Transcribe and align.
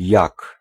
як 0.00 0.59